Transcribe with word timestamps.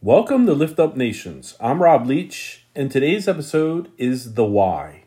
Welcome 0.00 0.46
to 0.46 0.52
Lift 0.52 0.78
Up 0.78 0.96
Nations. 0.96 1.56
I'm 1.58 1.82
Robb 1.82 2.06
Leech, 2.06 2.64
and 2.72 2.88
today's 2.88 3.26
episode 3.26 3.90
is 3.98 4.34
The 4.34 4.44
Why. 4.44 5.02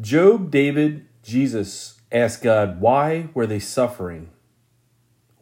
Job, 0.00 0.50
David, 0.50 1.06
Jesus 1.22 2.00
asked 2.10 2.42
God, 2.42 2.80
why 2.80 3.28
were 3.34 3.46
they 3.46 3.58
suffering 3.58 4.30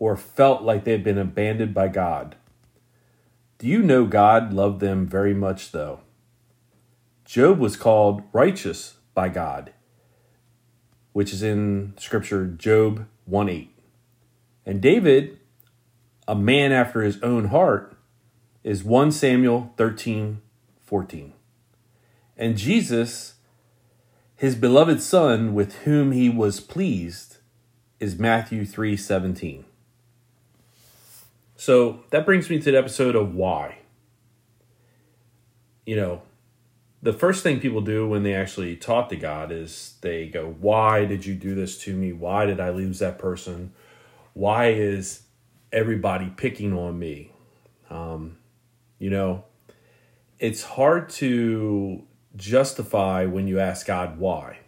or 0.01 0.17
felt 0.17 0.63
like 0.63 0.83
they 0.83 0.91
had 0.91 1.05
been 1.05 1.17
abandoned 1.17 1.75
by 1.75 1.87
God? 1.87 2.35
Do 3.59 3.69
you 3.69 3.81
know 3.81 4.05
God 4.05 4.53
loved 4.53 4.81
them 4.81 5.07
very 5.07 5.33
much, 5.33 5.71
though? 5.71 6.01
Job 7.25 7.61
was 7.61 7.77
called 7.77 8.25
righteous 8.33 8.95
by 9.15 9.29
God, 9.29 9.73
which 11.13 11.33
is 11.33 11.45
in 11.45 11.95
Scripture, 11.99 12.49
Job 12.49 13.07
1 13.27 13.49
8. 13.49 13.79
And 14.67 14.81
David, 14.81 15.39
a 16.33 16.35
man 16.35 16.73
after 16.73 17.03
his 17.03 17.21
own 17.23 17.49
heart, 17.49 17.95
is 18.65 18.83
1 18.83 19.13
Samuel 19.13 19.75
13 19.77 20.41
14. 20.81 21.35
And 22.39 22.57
Jesus, 22.57 23.35
his 24.35 24.55
beloved 24.55 25.03
Son, 25.03 25.53
with 25.53 25.81
whom 25.81 26.13
he 26.13 26.31
was 26.31 26.59
pleased, 26.59 27.37
is 28.01 28.19
Matthew 28.19 28.65
3 28.65 28.97
17. 28.97 29.67
So 31.55 32.01
that 32.09 32.25
brings 32.25 32.49
me 32.49 32.59
to 32.61 32.71
the 32.71 32.79
episode 32.79 33.15
of 33.15 33.35
why. 33.35 33.81
You 35.85 35.97
know, 35.97 36.23
the 37.03 37.13
first 37.13 37.43
thing 37.43 37.61
people 37.61 37.83
do 37.83 38.09
when 38.09 38.23
they 38.23 38.35
actually 38.35 38.75
talk 38.77 39.11
to 39.11 39.17
God 39.17 39.53
is 39.53 39.97
they 40.01 40.29
go, 40.29 40.57
Why 40.59 41.05
did 41.05 41.27
you 41.27 41.35
do 41.35 41.55
this 41.55 41.77
to 41.83 41.95
me? 41.95 42.15
Why 42.15 42.47
did 42.47 42.59
I 42.59 42.71
lose 42.71 43.01
that 43.01 43.19
person? 43.19 43.75
Why 44.33 44.69
is 44.69 45.22
everybody 45.73 46.33
picking 46.37 46.73
on 46.77 46.99
me? 46.99 47.33
Um, 47.91 48.39
you 48.99 49.11
know, 49.11 49.45
it's 50.39 50.63
hard 50.63 51.09
to 51.11 52.03
justify 52.37 53.27
when 53.27 53.47
you 53.47 53.61
ask 53.61 53.87
God 53.87 54.19
why. 54.19 54.59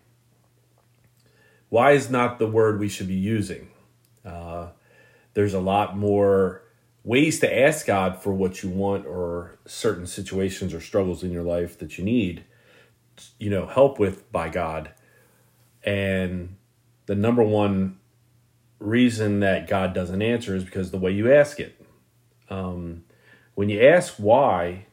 Why 1.68 1.92
is 1.92 2.10
not 2.10 2.38
the 2.38 2.46
word 2.46 2.78
we 2.78 2.88
should 2.88 3.08
be 3.08 3.14
using. 3.14 3.70
Uh, 4.24 4.68
there's 5.34 5.54
a 5.54 5.60
lot 5.60 5.96
more 5.96 6.62
ways 7.02 7.40
to 7.40 7.58
ask 7.58 7.86
God 7.86 8.22
for 8.22 8.32
what 8.32 8.62
you 8.62 8.70
want 8.70 9.06
or 9.06 9.58
certain 9.66 10.06
situations 10.06 10.72
or 10.72 10.80
struggles 10.80 11.22
in 11.22 11.30
your 11.32 11.42
life 11.42 11.78
that 11.78 11.98
you 11.98 12.04
need, 12.04 12.44
you 13.38 13.50
know, 13.50 13.66
help 13.66 13.98
with 13.98 14.30
by 14.32 14.48
God. 14.48 14.90
And 15.84 16.56
the 17.06 17.14
number 17.14 17.42
one 17.42 17.98
reason 18.78 19.40
that 19.40 19.68
God 19.68 19.94
doesn't 19.94 20.22
answer 20.22 20.54
is 20.54 20.64
because 20.64 20.90
the 20.90 20.98
way 20.98 21.10
you 21.10 21.32
ask 21.32 21.60
it. 21.60 21.80
Um, 22.50 23.04
when 23.54 23.68
you 23.68 23.82
ask 23.82 24.14
why, 24.16 24.86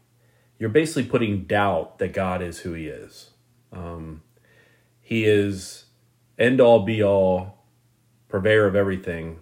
you're 0.60 0.70
basically 0.70 1.06
putting 1.06 1.46
doubt 1.46 2.00
that 2.00 2.14
God 2.14 2.42
is 2.42 2.60
who 2.60 2.74
He 2.74 2.88
is. 2.88 3.32
Um, 3.72 4.22
he 5.12 5.26
is 5.26 5.86
end 6.40 6.62
all 6.62 6.86
be 6.86 7.04
all, 7.04 7.66
purveyor 8.30 8.66
of 8.66 8.78
everything. 8.78 9.40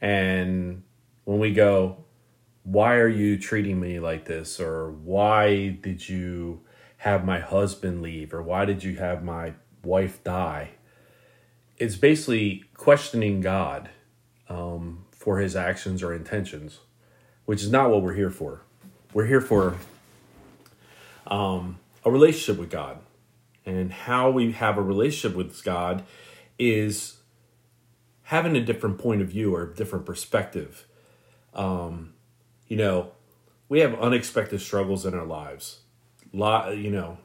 And 0.00 0.84
when 1.24 1.40
we 1.40 1.52
go, 1.52 2.04
why 2.62 2.94
are 2.94 3.08
you 3.08 3.36
treating 3.36 3.80
me 3.80 3.98
like 3.98 4.26
this? 4.26 4.60
Or 4.60 4.92
why 4.92 5.70
did 5.80 6.08
you 6.08 6.60
have 6.98 7.24
my 7.24 7.40
husband 7.40 8.00
leave? 8.00 8.32
Or 8.32 8.42
why 8.42 8.64
did 8.64 8.84
you 8.84 8.94
have 8.96 9.24
my 9.24 9.54
wife 9.82 10.22
die? 10.22 10.70
It's 11.78 11.96
basically 11.96 12.62
questioning 12.82 13.40
God 13.40 13.90
um, 14.48 15.04
for 15.12 15.38
his 15.38 15.54
actions 15.54 16.02
or 16.02 16.12
intentions 16.12 16.80
which 17.44 17.62
is 17.62 17.70
not 17.70 17.90
what 17.90 18.02
we're 18.02 18.14
here 18.14 18.30
for. 18.30 18.62
We're 19.12 19.26
here 19.26 19.40
for 19.40 19.76
um, 21.26 21.78
a 22.04 22.10
relationship 22.10 22.58
with 22.58 22.70
God. 22.70 22.98
And 23.64 23.92
how 23.92 24.30
we 24.30 24.52
have 24.52 24.76
a 24.76 24.82
relationship 24.82 25.36
with 25.36 25.62
God 25.62 26.02
is 26.58 27.18
having 28.22 28.56
a 28.56 28.60
different 28.60 28.98
point 28.98 29.22
of 29.22 29.28
view 29.28 29.54
or 29.54 29.64
a 29.64 29.74
different 29.74 30.04
perspective. 30.04 30.86
Um, 31.54 32.14
you 32.66 32.76
know, 32.76 33.12
we 33.68 33.80
have 33.80 33.94
unexpected 34.00 34.60
struggles 34.60 35.06
in 35.06 35.14
our 35.14 35.26
lives. 35.26 35.80
Lot, 36.32 36.76
you 36.76 36.90
know, 36.90 37.18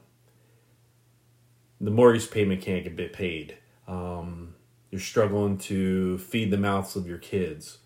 the 1.80 1.90
mortgage 1.90 2.30
payment 2.30 2.62
can't 2.62 2.84
get 2.84 3.12
paid. 3.12 3.56
Um, 3.86 4.54
you're 4.90 5.00
struggling 5.00 5.58
to 5.58 6.18
feed 6.18 6.50
the 6.50 6.56
mouths 6.56 6.96
of 6.96 7.06
your 7.06 7.18
kids 7.18 7.78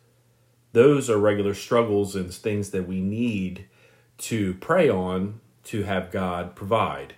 those 0.73 1.11
are 1.11 1.19
regular 1.19 1.55
struggles 1.55 2.17
and 2.17 2.33
things 2.33 2.71
that 2.71 2.89
we 2.89 3.01
need 3.01 3.67
to 4.19 4.55
pray 4.55 4.89
on 4.89 5.41
to 5.65 5.83
have 5.83 6.11
God 6.11 6.57
provide. 6.57 7.15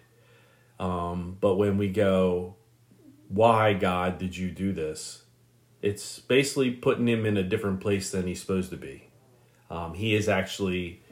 Um, 0.79 1.37
but 1.41 1.55
when 1.55 1.79
we 1.79 1.89
go, 1.89 2.57
why, 3.29 3.73
God, 3.75 4.19
did 4.19 4.37
you 4.37 4.51
do 4.51 4.73
this? 4.73 5.25
It's 5.83 6.19
basically 6.19 6.71
putting 6.71 7.09
him 7.09 7.25
in 7.25 7.37
a 7.37 7.43
different 7.43 7.81
place 7.81 8.11
than 8.11 8.27
he's 8.27 8.41
supposed 8.41 8.71
to 8.71 8.77
be. 8.77 9.09
Um, 9.71 9.95
he 9.95 10.15
is 10.15 10.29
actually 10.29 11.03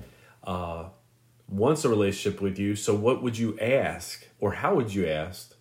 uh, 0.44 0.86
wants 1.48 1.84
a 1.84 1.88
relationship 1.88 2.40
with 2.40 2.58
you. 2.58 2.74
So, 2.74 2.94
what 2.94 3.22
would 3.22 3.38
you 3.38 3.58
ask, 3.60 4.26
or 4.40 4.54
how 4.54 4.74
would 4.74 4.94
you 4.94 5.06
ask 5.06 5.51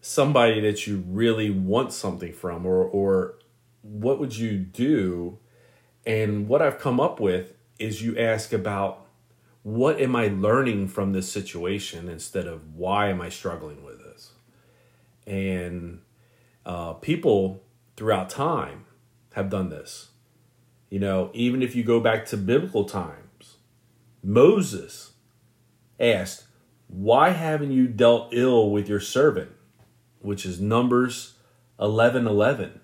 somebody 0.00 0.60
that 0.60 0.86
you 0.86 1.04
really 1.08 1.50
want 1.50 1.92
something 1.92 2.32
from, 2.32 2.66
or 2.66 2.84
or 2.84 3.34
what 3.82 4.18
would 4.18 4.36
you 4.36 4.58
do 4.58 5.38
and 6.06 6.48
what 6.48 6.62
I've 6.62 6.78
come 6.78 6.98
up 7.00 7.20
with 7.20 7.52
is 7.78 8.02
you 8.02 8.18
ask 8.18 8.52
about 8.52 9.06
what 9.62 10.00
am 10.00 10.16
I 10.16 10.28
learning 10.28 10.88
from 10.88 11.12
this 11.12 11.30
situation 11.30 12.08
instead 12.08 12.46
of 12.46 12.74
why 12.74 13.08
am 13.08 13.20
I 13.20 13.28
struggling 13.28 13.84
with 13.84 13.98
this? 14.02 14.32
And 15.26 16.00
uh, 16.64 16.94
people 16.94 17.62
throughout 17.96 18.30
time 18.30 18.86
have 19.34 19.50
done 19.50 19.68
this. 19.68 20.08
You 20.88 20.98
know, 20.98 21.30
even 21.34 21.62
if 21.62 21.76
you 21.76 21.84
go 21.84 22.00
back 22.00 22.26
to 22.26 22.36
biblical 22.36 22.84
times, 22.84 23.58
Moses 24.24 25.12
asked, 26.00 26.46
Why 26.88 27.30
haven't 27.30 27.70
you 27.70 27.86
dealt 27.86 28.32
ill 28.32 28.70
with 28.70 28.88
your 28.88 29.00
servant? 29.00 29.52
Which 30.20 30.46
is 30.46 30.60
Numbers 30.60 31.34
11 31.80 32.26
11. 32.26 32.80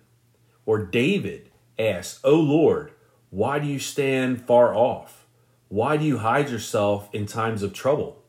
Or 0.64 0.78
David 0.84 1.50
asks, 1.78 2.18
O 2.24 2.34
Lord, 2.34 2.92
why 3.30 3.58
do 3.58 3.66
you 3.66 3.78
stand 3.78 4.42
far 4.42 4.74
off? 4.74 5.26
Why 5.68 5.96
do 5.96 6.04
you 6.04 6.18
hide 6.18 6.48
yourself 6.48 7.08
in 7.12 7.26
times 7.26 7.62
of 7.62 7.72
trouble? 7.72 8.22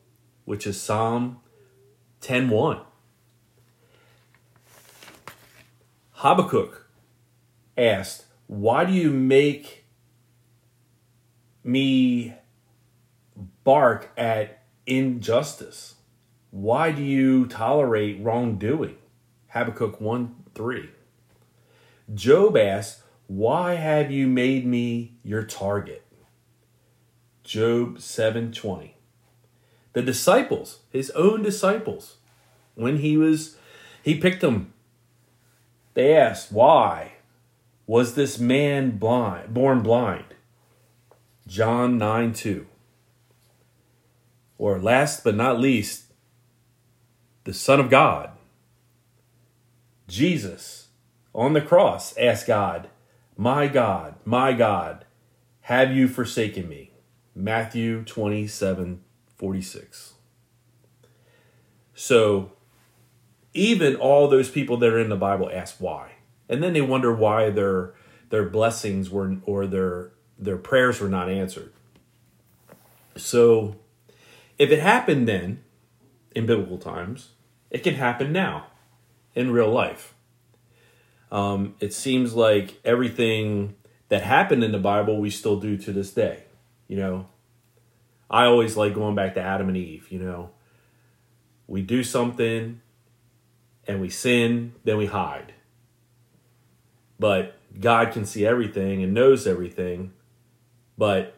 Which 0.44 0.66
is 0.66 0.80
Psalm 0.80 1.40
10:1. 2.20 2.80
Habakkuk 6.10 6.90
asked, 7.76 8.26
"Why 8.48 8.84
do 8.84 8.92
you 8.92 9.12
make 9.12 9.84
me 11.62 12.34
bark 13.64 14.10
at 14.16 14.64
injustice? 14.84 15.94
Why 16.50 16.90
do 16.90 17.02
you 17.02 17.46
tolerate 17.46 18.20
wrongdoing?" 18.20 18.97
Habakkuk 19.48 20.00
1 20.00 20.34
3. 20.54 20.90
Job 22.14 22.56
asked, 22.56 23.02
why 23.28 23.74
have 23.74 24.10
you 24.10 24.26
made 24.26 24.64
me 24.64 25.18
your 25.22 25.42
target? 25.42 26.02
Job 27.44 27.98
7:20. 27.98 28.92
The 29.92 30.00
disciples, 30.00 30.80
his 30.90 31.10
own 31.10 31.42
disciples, 31.42 32.16
when 32.74 32.98
he 32.98 33.18
was 33.18 33.58
he 34.02 34.18
picked 34.18 34.40
them, 34.40 34.72
they 35.92 36.16
asked, 36.16 36.50
"Why 36.50 37.16
was 37.86 38.14
this 38.14 38.38
man 38.38 38.96
blind, 38.96 39.52
born 39.52 39.82
blind?" 39.82 40.34
John 41.46 41.98
9 41.98 42.32
2. 42.32 42.66
Or 44.56 44.80
last 44.80 45.22
but 45.22 45.34
not 45.34 45.60
least, 45.60 46.14
the 47.44 47.52
Son 47.52 47.78
of 47.78 47.90
God, 47.90 48.30
Jesus, 50.08 50.88
on 51.34 51.52
the 51.52 51.60
cross, 51.60 52.16
asked 52.16 52.46
God, 52.46 52.88
my 53.36 53.68
God, 53.68 54.14
my 54.24 54.52
God, 54.54 55.04
have 55.62 55.94
you 55.94 56.08
forsaken 56.08 56.68
me? 56.68 56.92
Matthew 57.34 58.02
27 58.02 59.02
46. 59.36 60.14
So, 61.94 62.52
even 63.54 63.94
all 63.96 64.26
those 64.26 64.50
people 64.50 64.76
that 64.78 64.90
are 64.90 64.98
in 64.98 65.10
the 65.10 65.16
Bible 65.16 65.48
ask 65.52 65.76
why. 65.78 66.12
And 66.48 66.62
then 66.62 66.72
they 66.72 66.80
wonder 66.80 67.14
why 67.14 67.50
their 67.50 67.94
their 68.30 68.48
blessings 68.48 69.10
were 69.10 69.36
or 69.44 69.66
their 69.66 70.10
their 70.38 70.56
prayers 70.56 71.00
were 71.00 71.08
not 71.08 71.28
answered. 71.28 71.72
So, 73.16 73.76
if 74.58 74.70
it 74.70 74.80
happened 74.80 75.28
then 75.28 75.62
in 76.34 76.46
biblical 76.46 76.78
times, 76.78 77.30
it 77.70 77.84
can 77.84 77.94
happen 77.94 78.32
now 78.32 78.68
in 79.38 79.52
real 79.52 79.70
life. 79.70 80.14
Um, 81.30 81.76
it 81.78 81.94
seems 81.94 82.34
like 82.34 82.80
everything 82.84 83.76
that 84.08 84.22
happened 84.22 84.64
in 84.64 84.72
the 84.72 84.80
Bible 84.80 85.20
we 85.20 85.30
still 85.30 85.60
do 85.60 85.76
to 85.78 85.92
this 85.92 86.10
day. 86.10 86.42
You 86.88 86.96
know, 86.96 87.26
I 88.28 88.46
always 88.46 88.76
like 88.76 88.94
going 88.94 89.14
back 89.14 89.34
to 89.34 89.40
Adam 89.40 89.68
and 89.68 89.76
Eve, 89.76 90.08
you 90.10 90.18
know. 90.18 90.50
We 91.68 91.82
do 91.82 92.02
something 92.02 92.80
and 93.86 94.00
we 94.00 94.08
sin, 94.08 94.74
then 94.82 94.96
we 94.96 95.06
hide. 95.06 95.54
But 97.20 97.54
God 97.78 98.10
can 98.10 98.24
see 98.24 98.44
everything 98.44 99.04
and 99.04 99.14
knows 99.14 99.46
everything, 99.46 100.14
but 100.96 101.36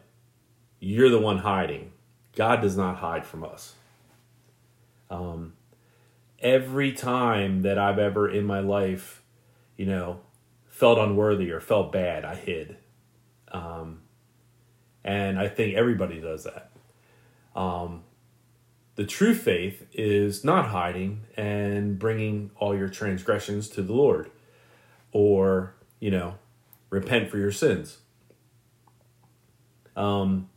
you're 0.79 1.09
the 1.09 1.19
one 1.19 1.39
hiding. 1.39 1.91
God 2.35 2.61
does 2.61 2.75
not 2.75 2.97
hide 2.97 3.27
from 3.27 3.43
us. 3.43 3.75
Um, 5.11 5.53
every 6.41 6.91
time 6.91 7.61
that 7.61 7.77
I've 7.77 7.99
ever 7.99 8.29
in 8.29 8.45
my 8.45 8.59
life, 8.59 9.21
you 9.77 9.85
know, 9.85 10.19
felt 10.67 10.97
unworthy 10.97 11.51
or 11.51 11.59
felt 11.59 11.91
bad, 11.91 12.25
I 12.25 12.35
hid. 12.35 12.77
Um, 13.51 14.01
and 15.03 15.39
I 15.39 15.47
think 15.47 15.75
everybody 15.75 16.19
does 16.19 16.43
that. 16.45 16.71
Um, 17.55 18.03
the 18.95 19.05
true 19.05 19.35
faith 19.35 19.85
is 19.93 20.43
not 20.43 20.67
hiding 20.67 21.21
and 21.37 21.97
bringing 21.97 22.51
all 22.57 22.75
your 22.75 22.89
transgressions 22.89 23.69
to 23.69 23.81
the 23.81 23.93
Lord 23.93 24.31
or, 25.11 25.75
you 25.99 26.11
know, 26.11 26.35
repent 26.89 27.29
for 27.29 27.37
your 27.37 27.51
sins. 27.51 27.99
Um, 29.95 30.49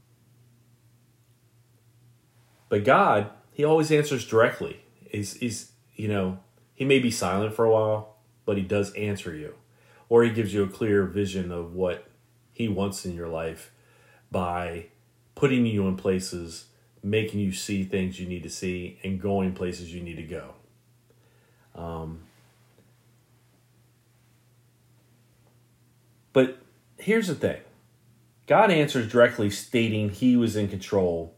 but 2.68 2.84
God, 2.84 3.30
He 3.52 3.64
always 3.64 3.90
answers 3.90 4.26
directly. 4.26 4.80
He's, 5.08 5.34
he's, 5.34 5.72
you 5.94 6.08
know, 6.08 6.38
He 6.74 6.84
may 6.84 6.98
be 6.98 7.10
silent 7.10 7.54
for 7.54 7.64
a 7.64 7.70
while, 7.70 8.16
but 8.44 8.56
He 8.56 8.62
does 8.62 8.92
answer 8.94 9.34
you. 9.34 9.54
Or 10.08 10.24
He 10.24 10.30
gives 10.30 10.52
you 10.52 10.62
a 10.62 10.68
clear 10.68 11.04
vision 11.04 11.50
of 11.50 11.74
what 11.74 12.08
He 12.52 12.68
wants 12.68 13.04
in 13.04 13.14
your 13.14 13.28
life 13.28 13.72
by 14.30 14.86
putting 15.34 15.66
you 15.66 15.86
in 15.86 15.96
places 15.96 16.66
making 17.04 17.38
you 17.38 17.52
see 17.52 17.84
things 17.84 18.18
you 18.18 18.26
need 18.26 18.42
to 18.42 18.50
see 18.50 18.98
and 19.04 19.20
going 19.20 19.52
places 19.52 19.94
you 19.94 20.00
need 20.00 20.16
to 20.16 20.22
go. 20.22 20.54
Um, 21.74 22.20
but 26.32 26.58
here's 26.96 27.28
the 27.28 27.34
thing 27.34 27.60
God 28.46 28.70
answers 28.70 29.10
directly 29.10 29.50
stating 29.50 30.10
he 30.10 30.36
was 30.36 30.56
in 30.56 30.68
control, 30.68 31.34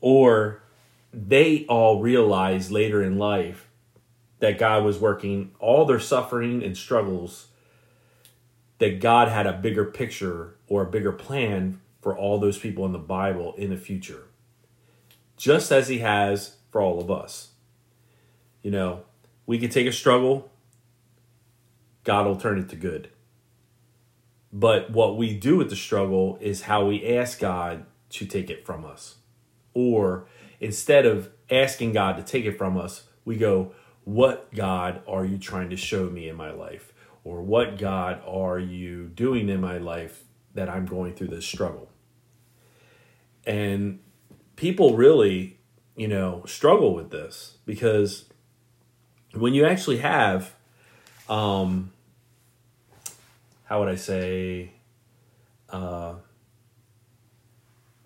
or 0.00 0.62
they 1.12 1.66
all 1.66 2.00
realized 2.00 2.70
later 2.70 3.02
in 3.02 3.18
life 3.18 3.68
that 4.38 4.58
God 4.58 4.84
was 4.84 4.98
working 4.98 5.52
all 5.58 5.84
their 5.84 6.00
suffering 6.00 6.62
and 6.62 6.76
struggles, 6.76 7.48
that 8.78 9.00
God 9.00 9.28
had 9.28 9.46
a 9.46 9.52
bigger 9.52 9.84
picture 9.84 10.56
or 10.66 10.82
a 10.82 10.90
bigger 10.90 11.12
plan 11.12 11.80
for 12.00 12.16
all 12.16 12.38
those 12.38 12.58
people 12.58 12.86
in 12.86 12.92
the 12.92 12.98
Bible 12.98 13.54
in 13.56 13.70
the 13.70 13.76
future 13.76 14.24
just 15.40 15.72
as 15.72 15.88
he 15.88 16.00
has 16.00 16.56
for 16.68 16.82
all 16.82 17.00
of 17.00 17.10
us. 17.10 17.52
You 18.62 18.70
know, 18.70 19.04
we 19.46 19.58
can 19.58 19.70
take 19.70 19.86
a 19.86 19.92
struggle, 19.92 20.50
God 22.04 22.26
will 22.26 22.36
turn 22.36 22.58
it 22.58 22.68
to 22.68 22.76
good. 22.76 23.08
But 24.52 24.90
what 24.90 25.16
we 25.16 25.34
do 25.34 25.56
with 25.56 25.70
the 25.70 25.76
struggle 25.76 26.36
is 26.42 26.62
how 26.62 26.84
we 26.84 27.16
ask 27.16 27.38
God 27.38 27.86
to 28.10 28.26
take 28.26 28.50
it 28.50 28.66
from 28.66 28.84
us. 28.84 29.16
Or 29.72 30.26
instead 30.60 31.06
of 31.06 31.30
asking 31.50 31.92
God 31.92 32.16
to 32.16 32.22
take 32.22 32.44
it 32.44 32.56
from 32.56 32.76
us, 32.76 33.04
we 33.24 33.36
go, 33.36 33.72
What 34.04 34.54
God 34.54 35.02
are 35.08 35.24
you 35.24 35.38
trying 35.38 35.70
to 35.70 35.76
show 35.76 36.08
me 36.08 36.28
in 36.28 36.36
my 36.36 36.50
life? 36.50 36.92
Or 37.24 37.42
what 37.42 37.78
God 37.78 38.22
are 38.26 38.58
you 38.58 39.08
doing 39.08 39.48
in 39.48 39.60
my 39.60 39.78
life 39.78 40.24
that 40.54 40.68
I'm 40.68 40.86
going 40.86 41.14
through 41.14 41.28
this 41.28 41.44
struggle? 41.44 41.90
And 43.46 44.00
people 44.56 44.96
really, 44.96 45.58
you 45.96 46.08
know, 46.08 46.44
struggle 46.46 46.94
with 46.94 47.10
this 47.10 47.58
because 47.66 48.26
when 49.34 49.54
you 49.54 49.64
actually 49.66 49.98
have, 49.98 50.54
um, 51.28 51.92
how 53.64 53.80
would 53.80 53.88
I 53.88 53.96
say, 53.96 54.72
uh, 55.68 56.14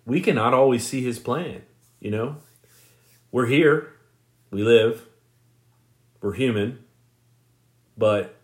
we 0.05 0.21
cannot 0.21 0.53
always 0.53 0.85
see 0.85 1.01
his 1.01 1.19
plan, 1.19 1.63
you 1.99 2.11
know? 2.11 2.37
We're 3.35 3.47
here, 3.47 3.91
we 4.49 4.63
live, 4.63 5.07
we're 6.21 6.35
human, 6.35 6.85
but 7.97 8.37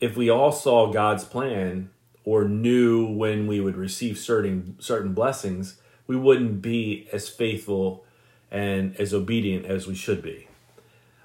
if 0.00 0.16
we 0.16 0.28
all 0.28 0.50
saw 0.50 0.90
God's 0.90 1.22
plan 1.22 1.90
or 2.24 2.42
knew 2.42 3.06
when 3.06 3.46
we 3.46 3.60
would 3.60 3.76
receive 3.76 4.18
certain 4.18 4.74
certain 4.80 5.14
blessings, 5.14 5.80
we 6.08 6.16
wouldn't 6.16 6.60
be 6.60 7.08
as 7.12 7.28
faithful 7.28 8.04
and 8.50 8.96
as 8.96 9.14
obedient 9.14 9.66
as 9.66 9.86
we 9.86 9.94
should 9.94 10.22
be. 10.22 10.48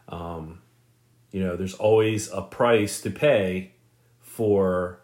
Um, 0.07 0.61
you 1.31 1.41
know, 1.41 1.55
there's 1.55 1.73
always 1.73 2.29
a 2.31 2.43
price 2.43 3.01
to 3.01 3.09
pay 3.09 3.71
for 4.21 4.99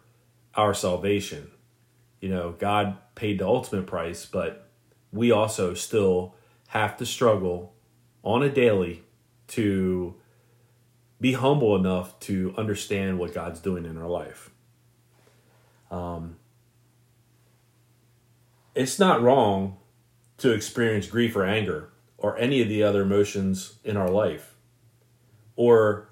our 0.54 0.76
salvation. 0.76 1.50
You 2.20 2.30
know, 2.30 2.56
God 2.60 3.00
paid 3.16 3.40
the 3.40 3.48
ultimate 3.48 3.88
price, 3.88 4.28
but 4.28 4.70
we 5.12 5.32
also 5.32 5.74
still 5.74 6.36
have 6.72 6.96
to 6.96 7.06
struggle 7.06 7.74
on 8.24 8.42
a 8.42 8.50
daily 8.50 9.04
to 9.46 10.16
be 11.20 11.34
humble 11.34 11.76
enough 11.76 12.18
to 12.22 12.54
understand 12.58 13.20
what 13.20 13.34
God's 13.34 13.60
doing 13.60 13.86
in 13.86 13.98
our 13.98 14.08
life. 14.08 14.50
Um, 15.92 16.38
it's 18.74 18.98
not 18.98 19.22
wrong 19.22 19.78
to 20.38 20.52
experience 20.52 21.08
grief 21.08 21.36
or 21.36 21.46
anger 21.46 21.90
or 22.18 22.38
any 22.38 22.62
of 22.62 22.70
the 22.70 22.84
other 22.84 23.02
emotions 23.02 23.76
in 23.84 23.98
our 23.98 24.10
life 24.10 24.56
or 25.58 26.08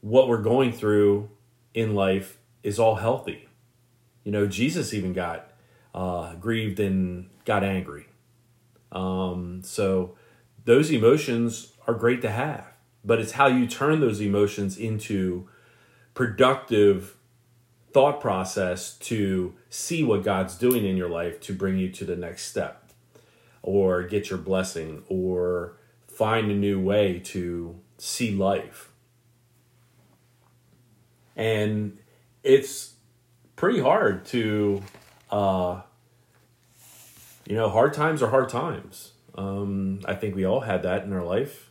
what 0.00 0.26
we're 0.26 0.42
going 0.42 0.72
through 0.72 1.30
in 1.72 1.94
life 1.94 2.38
is 2.64 2.80
all 2.80 2.96
healthy. 2.96 3.48
You 4.24 4.32
know, 4.32 4.48
Jesus 4.48 4.92
even 4.92 5.12
got 5.12 5.52
uh, 5.94 6.34
grieved 6.34 6.80
and 6.80 7.30
got 7.44 7.62
angry. 7.62 8.06
Um, 8.92 9.62
so 9.64 10.14
those 10.64 10.90
emotions 10.90 11.72
are 11.86 11.94
great 11.94 12.22
to 12.22 12.30
have, 12.30 12.66
but 13.04 13.18
it's 13.18 13.32
how 13.32 13.46
you 13.46 13.66
turn 13.66 14.00
those 14.00 14.20
emotions 14.20 14.76
into 14.76 15.48
productive 16.14 17.16
thought 17.92 18.20
process 18.20 18.96
to 18.98 19.54
see 19.68 20.02
what 20.04 20.22
God's 20.22 20.56
doing 20.56 20.84
in 20.84 20.96
your 20.96 21.08
life 21.08 21.40
to 21.40 21.54
bring 21.54 21.78
you 21.78 21.90
to 21.90 22.04
the 22.04 22.16
next 22.16 22.44
step 22.44 22.90
or 23.62 24.02
get 24.02 24.30
your 24.30 24.38
blessing 24.38 25.02
or 25.08 25.76
find 26.06 26.50
a 26.50 26.54
new 26.54 26.80
way 26.80 27.18
to 27.20 27.78
see 27.98 28.34
life. 28.34 28.90
And 31.36 31.98
it's 32.42 32.94
pretty 33.56 33.80
hard 33.80 34.24
to, 34.26 34.82
uh, 35.30 35.82
you 37.46 37.56
know, 37.56 37.68
hard 37.68 37.92
times 37.92 38.22
are 38.22 38.30
hard 38.30 38.48
times. 38.48 39.12
Um, 39.34 40.00
I 40.04 40.14
think 40.14 40.34
we 40.34 40.44
all 40.44 40.60
had 40.60 40.82
that 40.82 41.04
in 41.04 41.12
our 41.12 41.24
life. 41.24 41.70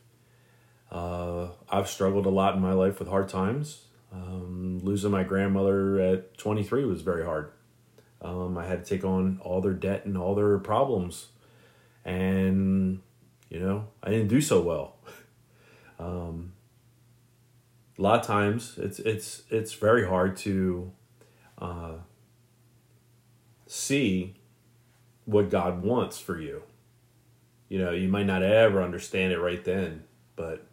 Uh, 0.91 1.49
I've 1.69 1.87
struggled 1.87 2.25
a 2.25 2.29
lot 2.29 2.55
in 2.55 2.61
my 2.61 2.73
life 2.73 2.99
with 2.99 3.07
hard 3.07 3.29
times. 3.29 3.85
Um, 4.11 4.79
losing 4.83 5.11
my 5.11 5.23
grandmother 5.23 5.99
at 5.99 6.37
23 6.37 6.85
was 6.85 7.01
very 7.01 7.23
hard. 7.23 7.51
Um, 8.21 8.57
I 8.57 8.65
had 8.65 8.83
to 8.83 8.95
take 8.95 9.05
on 9.05 9.39
all 9.41 9.61
their 9.61 9.73
debt 9.73 10.05
and 10.05 10.17
all 10.17 10.35
their 10.35 10.57
problems. 10.59 11.27
And, 12.03 13.01
you 13.49 13.59
know, 13.59 13.87
I 14.03 14.09
didn't 14.09 14.27
do 14.27 14.41
so 14.41 14.61
well. 14.61 14.95
Um, 15.99 16.53
a 17.99 18.01
lot 18.01 18.21
of 18.21 18.25
times 18.25 18.79
it's, 18.79 18.97
it's, 18.97 19.43
it's 19.51 19.73
very 19.73 20.07
hard 20.07 20.35
to 20.37 20.91
uh, 21.59 21.91
see 23.67 24.40
what 25.25 25.49
God 25.49 25.83
wants 25.83 26.19
for 26.19 26.39
you. 26.39 26.63
You 27.69 27.79
know, 27.79 27.91
you 27.91 28.09
might 28.09 28.25
not 28.25 28.43
ever 28.43 28.81
understand 28.83 29.31
it 29.31 29.39
right 29.39 29.63
then, 29.63 30.03
but 30.35 30.65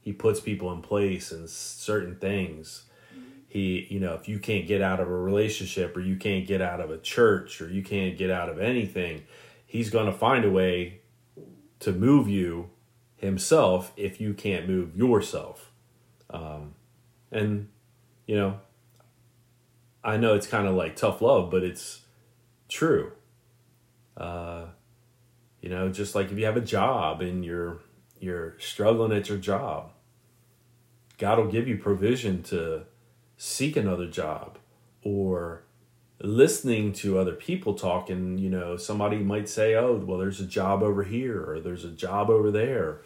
he 0.00 0.12
puts 0.12 0.40
people 0.40 0.72
in 0.72 0.82
place 0.82 1.32
and 1.32 1.48
certain 1.48 2.16
things. 2.16 2.84
He 3.48 3.86
you 3.88 4.00
know 4.00 4.14
if 4.14 4.28
you 4.28 4.38
can't 4.38 4.66
get 4.66 4.82
out 4.82 5.00
of 5.00 5.08
a 5.08 5.16
relationship 5.16 5.96
or 5.96 6.00
you 6.00 6.16
can't 6.16 6.46
get 6.46 6.60
out 6.60 6.80
of 6.80 6.90
a 6.90 6.98
church 6.98 7.60
or 7.62 7.70
you 7.70 7.82
can't 7.82 8.18
get 8.18 8.30
out 8.30 8.48
of 8.48 8.58
anything 8.58 9.22
he's 9.64 9.88
going 9.88 10.06
to 10.06 10.12
find 10.12 10.44
a 10.44 10.50
way 10.50 11.00
to 11.80 11.92
move 11.92 12.28
you 12.28 12.70
himself 13.16 13.92
if 13.96 14.20
you 14.20 14.34
can't 14.34 14.68
move 14.68 14.96
yourself. 14.96 15.70
Um, 16.28 16.74
and 17.30 17.68
you 18.26 18.36
know 18.36 18.60
i 20.02 20.16
know 20.16 20.34
it's 20.34 20.46
kind 20.46 20.66
of 20.66 20.74
like 20.74 20.96
tough 20.96 21.20
love 21.20 21.50
but 21.50 21.62
it's 21.62 22.02
true 22.68 23.12
uh, 24.16 24.66
you 25.60 25.68
know 25.68 25.88
just 25.88 26.14
like 26.14 26.30
if 26.30 26.38
you 26.38 26.44
have 26.44 26.56
a 26.56 26.60
job 26.60 27.20
and 27.20 27.44
you're 27.44 27.78
you're 28.18 28.58
struggling 28.58 29.12
at 29.12 29.28
your 29.28 29.38
job 29.38 29.92
God 31.18 31.38
will 31.38 31.50
give 31.50 31.66
you 31.66 31.78
provision 31.78 32.42
to 32.44 32.84
seek 33.36 33.76
another 33.76 34.06
job 34.06 34.58
or 35.02 35.62
listening 36.20 36.92
to 36.92 37.18
other 37.18 37.34
people 37.34 37.74
talk 37.74 38.08
and 38.08 38.40
you 38.40 38.48
know 38.48 38.76
somebody 38.76 39.18
might 39.18 39.48
say 39.48 39.74
oh 39.74 39.94
well 39.96 40.18
there's 40.18 40.40
a 40.40 40.46
job 40.46 40.82
over 40.82 41.04
here 41.04 41.44
or 41.48 41.60
there's 41.60 41.84
a 41.84 41.90
job 41.90 42.30
over 42.30 42.50
there. 42.50 43.02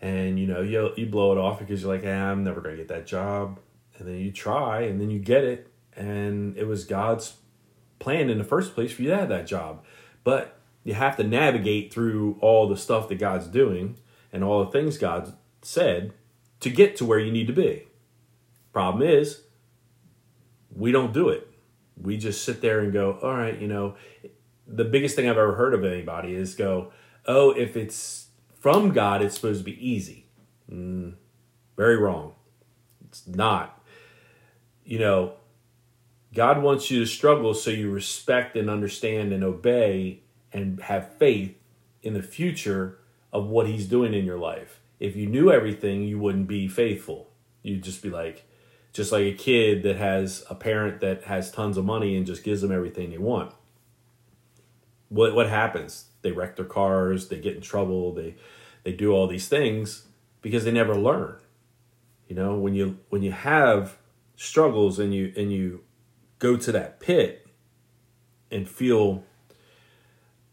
And 0.00 0.38
you 0.38 0.46
know 0.46 0.60
you, 0.60 0.90
you 0.96 1.06
blow 1.06 1.32
it 1.32 1.38
off 1.38 1.58
because 1.58 1.82
you're 1.82 1.94
like 1.94 2.04
eh, 2.04 2.12
i'm 2.12 2.44
never 2.44 2.60
going 2.60 2.76
to 2.76 2.82
get 2.82 2.88
that 2.88 3.06
job. 3.06 3.58
And 3.98 4.08
then 4.08 4.16
you 4.16 4.32
try 4.32 4.82
and 4.82 5.00
then 5.00 5.10
you 5.10 5.18
get 5.18 5.44
it. 5.44 5.70
And 5.96 6.56
it 6.56 6.66
was 6.66 6.84
god's 6.84 7.36
plan 7.98 8.28
in 8.28 8.38
the 8.38 8.44
first 8.44 8.74
place 8.74 8.92
for 8.92 9.02
you 9.02 9.08
to 9.10 9.16
have 9.16 9.28
that 9.30 9.46
job 9.46 9.84
but 10.24 10.58
you 10.82 10.94
have 10.94 11.16
to 11.16 11.22
navigate 11.22 11.92
through 11.92 12.36
all 12.40 12.68
the 12.68 12.76
stuff 12.76 13.08
that 13.08 13.18
god's 13.18 13.46
doing 13.46 13.96
and 14.32 14.42
all 14.42 14.64
the 14.64 14.70
things 14.70 14.98
god 14.98 15.34
said 15.62 16.12
to 16.60 16.68
get 16.70 16.96
to 16.96 17.04
where 17.04 17.18
you 17.18 17.30
need 17.30 17.46
to 17.46 17.52
be 17.52 17.86
problem 18.72 19.06
is 19.06 19.42
we 20.74 20.90
don't 20.90 21.12
do 21.12 21.28
it 21.28 21.48
we 22.00 22.16
just 22.16 22.44
sit 22.44 22.60
there 22.60 22.80
and 22.80 22.92
go, 22.92 23.18
all 23.22 23.34
right, 23.34 23.60
you 23.60 23.68
know, 23.68 23.94
the 24.66 24.84
biggest 24.84 25.16
thing 25.16 25.28
I've 25.28 25.38
ever 25.38 25.54
heard 25.54 25.74
of 25.74 25.84
anybody 25.84 26.34
is 26.34 26.54
go, 26.54 26.92
oh, 27.26 27.50
if 27.50 27.76
it's 27.76 28.28
from 28.58 28.92
God, 28.92 29.22
it's 29.22 29.34
supposed 29.34 29.60
to 29.60 29.64
be 29.64 29.86
easy. 29.86 30.26
Mm, 30.70 31.14
very 31.76 31.96
wrong. 31.96 32.34
It's 33.08 33.26
not. 33.26 33.82
You 34.84 34.98
know, 34.98 35.34
God 36.34 36.62
wants 36.62 36.90
you 36.90 37.00
to 37.00 37.06
struggle 37.06 37.54
so 37.54 37.70
you 37.70 37.90
respect 37.90 38.56
and 38.56 38.68
understand 38.68 39.32
and 39.32 39.44
obey 39.44 40.20
and 40.52 40.80
have 40.82 41.14
faith 41.14 41.56
in 42.02 42.14
the 42.14 42.22
future 42.22 42.98
of 43.32 43.46
what 43.46 43.66
He's 43.66 43.86
doing 43.86 44.14
in 44.14 44.24
your 44.24 44.38
life. 44.38 44.80
If 44.98 45.16
you 45.16 45.26
knew 45.26 45.50
everything, 45.50 46.02
you 46.02 46.18
wouldn't 46.18 46.48
be 46.48 46.68
faithful. 46.68 47.30
You'd 47.62 47.82
just 47.82 48.02
be 48.02 48.10
like, 48.10 48.46
just 48.92 49.12
like 49.12 49.24
a 49.24 49.32
kid 49.32 49.82
that 49.82 49.96
has 49.96 50.44
a 50.48 50.54
parent 50.54 51.00
that 51.00 51.24
has 51.24 51.50
tons 51.50 51.76
of 51.76 51.84
money 51.84 52.16
and 52.16 52.26
just 52.26 52.44
gives 52.44 52.62
them 52.62 52.72
everything 52.72 53.10
they 53.10 53.18
want. 53.18 53.52
What 55.08 55.34
what 55.34 55.48
happens? 55.48 56.06
They 56.22 56.32
wreck 56.32 56.56
their 56.56 56.64
cars, 56.64 57.28
they 57.28 57.38
get 57.38 57.56
in 57.56 57.60
trouble, 57.60 58.12
they 58.12 58.36
they 58.84 58.92
do 58.92 59.12
all 59.12 59.26
these 59.26 59.48
things 59.48 60.06
because 60.42 60.64
they 60.64 60.72
never 60.72 60.94
learn. 60.94 61.36
You 62.28 62.36
know, 62.36 62.54
when 62.56 62.74
you 62.74 62.98
when 63.08 63.22
you 63.22 63.32
have 63.32 63.98
struggles 64.36 64.98
and 64.98 65.14
you 65.14 65.32
and 65.36 65.52
you 65.52 65.80
go 66.44 66.58
to 66.58 66.72
that 66.72 67.00
pit 67.00 67.46
and 68.50 68.68
feel 68.68 69.24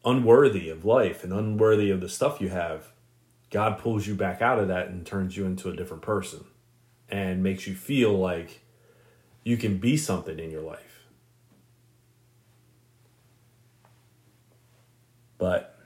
unworthy 0.05 0.69
of 0.69 0.85
life 0.85 1.21
and 1.21 1.33
unworthy 1.33 1.91
of 1.91 1.99
the 1.99 2.07
stuff 2.07 2.39
you 2.39 2.47
have, 2.47 2.93
God 3.49 3.77
pulls 3.77 4.07
you 4.07 4.15
back 4.15 4.41
out 4.41 4.57
of 4.57 4.69
that 4.69 4.87
and 4.87 5.05
turns 5.05 5.35
you 5.35 5.45
into 5.45 5.69
a 5.69 5.75
different 5.75 6.01
person 6.01 6.45
and 7.09 7.43
makes 7.43 7.67
you 7.67 7.75
feel 7.75 8.17
like 8.17 8.61
you 9.43 9.57
can 9.57 9.79
be 9.79 9.97
something 9.97 10.39
in 10.39 10.49
your 10.49 10.61
life. 10.61 11.07
But 15.37 15.77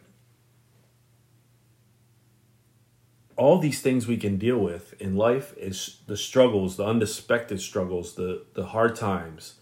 all 3.35 3.57
these 3.57 3.81
things 3.81 4.05
we 4.05 4.17
can 4.17 4.37
deal 4.37 4.59
with 4.59 4.93
in 5.01 5.15
life 5.15 5.55
is 5.57 6.01
the 6.05 6.15
struggles, 6.15 6.77
the 6.77 6.85
unexpected 6.85 7.59
struggles, 7.59 8.13
the 8.13 8.45
the 8.53 8.67
hard 8.67 8.95
times, 8.95 9.55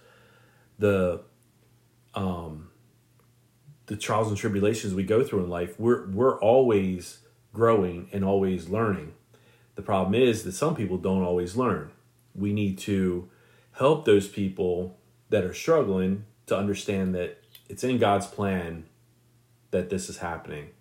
the 0.84 1.22
um 2.13 2.70
the 3.86 3.96
trials 3.96 4.28
and 4.28 4.38
tribulations 4.38 4.94
we 4.94 5.04
go 5.04 5.24
through 5.24 5.42
in 5.42 5.50
life. 5.50 5.80
We're 5.80 6.08
we're 6.08 6.38
always 6.40 7.20
growing 7.54 8.10
and 8.12 8.25
always 8.25 8.68
learning. 8.68 9.13
The 9.75 9.82
problem 9.82 10.13
is 10.13 10.44
that 10.44 10.52
some 10.52 10.75
people 10.75 10.98
don't 10.98 11.24
always 11.24 11.56
learn. 11.56 11.92
We 12.36 12.52
need 12.52 12.78
to 12.80 13.30
help 13.78 14.04
those 14.04 14.28
people 14.28 14.98
that 15.30 15.46
are 15.46 15.54
struggling 15.54 16.25
to 16.48 16.58
understand 16.58 17.16
that 17.16 17.42
it's 17.70 17.86
in 17.86 17.98
God's 17.98 18.28
plan 18.28 18.86
that 19.72 19.90
this 19.90 20.10
is 20.10 20.18
happening. 20.18 20.72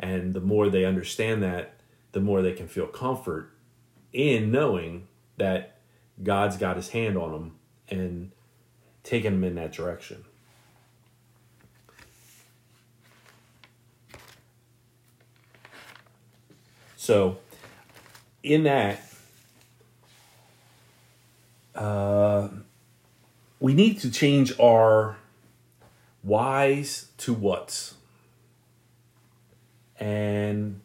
And 0.00 0.32
the 0.32 0.40
more 0.40 0.70
they 0.70 0.86
understand 0.86 1.42
that, 1.42 1.74
the 2.12 2.20
more 2.20 2.40
they 2.40 2.52
can 2.52 2.68
feel 2.68 2.86
comfort 2.86 3.50
in 4.14 4.50
knowing 4.50 5.08
that 5.36 5.76
God's 6.22 6.56
got 6.56 6.76
his 6.76 6.88
hand 6.88 7.18
on 7.18 7.32
them 7.32 7.54
and 7.88 8.32
taking 9.04 9.32
them 9.32 9.44
in 9.44 9.54
that 9.54 9.72
direction. 9.72 10.24
So, 16.96 17.36
in 18.42 18.64
that, 18.64 18.98
uh, 21.74 22.48
we 23.60 23.74
need 23.74 24.00
to 24.00 24.10
change 24.10 24.58
our 24.58 25.18
whys 26.22 27.08
to 27.18 27.34
whats. 27.34 27.94
And 30.00 30.80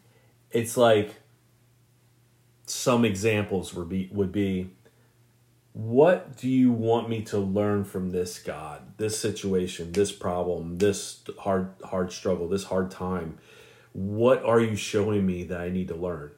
it's 0.50 0.76
like 0.76 1.14
some 2.66 3.04
examples 3.04 3.74
would 3.74 3.88
be 3.88 4.10
would 4.12 4.30
be 4.30 4.70
what 5.80 6.36
do 6.36 6.46
you 6.46 6.70
want 6.70 7.08
me 7.08 7.22
to 7.22 7.38
learn 7.38 7.84
from 7.84 8.10
this 8.10 8.38
God, 8.38 8.82
this 8.98 9.18
situation, 9.18 9.92
this 9.92 10.12
problem, 10.12 10.76
this 10.76 11.22
hard 11.38 11.72
hard 11.82 12.12
struggle, 12.12 12.48
this 12.48 12.64
hard 12.64 12.90
time? 12.90 13.38
What 13.92 14.44
are 14.44 14.60
you 14.60 14.76
showing 14.76 15.24
me 15.24 15.44
that 15.44 15.58
I 15.58 15.70
need 15.70 15.88
to 15.88 15.94
learn? 15.94 16.32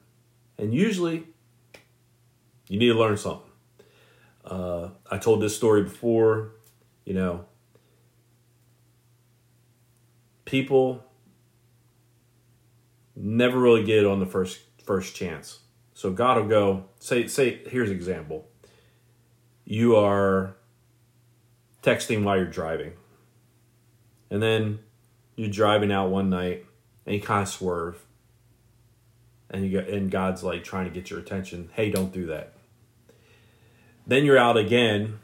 And 0.58 0.72
usually, 0.72 1.26
you 2.68 2.78
need 2.78 2.88
to 2.88 2.94
learn 2.94 3.16
something. 3.16 3.50
Uh, 4.44 4.90
I 5.10 5.18
told 5.18 5.42
this 5.42 5.56
story 5.56 5.82
before, 5.82 6.52
you 7.04 7.14
know, 7.14 7.44
people 10.44 11.04
never 13.16 13.58
really 13.58 13.82
get 13.82 13.98
it 13.98 14.06
on 14.06 14.20
the 14.20 14.26
first 14.26 14.60
first 14.84 15.16
chance. 15.16 15.58
So 15.94 16.12
God 16.12 16.36
will 16.36 16.48
go, 16.48 16.84
say, 17.00 17.26
say, 17.26 17.60
here's 17.66 17.90
an 17.90 17.96
example. 17.96 18.46
You 19.72 19.96
are 19.96 20.54
texting 21.82 22.24
while 22.24 22.36
you're 22.36 22.44
driving. 22.44 22.92
And 24.30 24.42
then 24.42 24.80
you're 25.34 25.48
driving 25.48 25.90
out 25.90 26.10
one 26.10 26.28
night 26.28 26.66
and 27.06 27.14
you 27.14 27.22
kind 27.22 27.40
of 27.40 27.48
swerve 27.48 28.04
and 29.48 29.64
you 29.64 29.70
get 29.70 29.88
and 29.88 30.10
God's 30.10 30.42
like 30.42 30.62
trying 30.62 30.84
to 30.84 30.90
get 30.90 31.08
your 31.08 31.20
attention. 31.20 31.70
Hey, 31.72 31.90
don't 31.90 32.12
do 32.12 32.26
that. 32.26 32.52
Then 34.06 34.26
you're 34.26 34.36
out 34.36 34.58
again, 34.58 35.20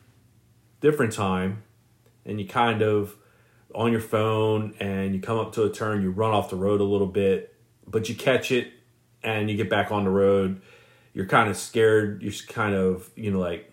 different 0.80 1.12
time, 1.12 1.62
and 2.24 2.40
you 2.40 2.48
kind 2.48 2.80
of 2.80 3.16
on 3.74 3.92
your 3.92 4.00
phone 4.00 4.74
and 4.80 5.14
you 5.14 5.20
come 5.20 5.36
up 5.36 5.52
to 5.56 5.64
a 5.64 5.70
turn, 5.70 6.00
you 6.00 6.10
run 6.10 6.32
off 6.32 6.48
the 6.48 6.56
road 6.56 6.80
a 6.80 6.84
little 6.84 7.06
bit, 7.06 7.54
but 7.86 8.08
you 8.08 8.14
catch 8.14 8.50
it 8.50 8.68
and 9.22 9.50
you 9.50 9.58
get 9.58 9.68
back 9.68 9.92
on 9.92 10.04
the 10.04 10.10
road. 10.10 10.62
You're 11.12 11.26
kind 11.26 11.50
of 11.50 11.56
scared. 11.58 12.22
You're 12.22 12.32
kind 12.48 12.74
of, 12.74 13.10
you 13.14 13.30
know, 13.30 13.40
like 13.40 13.70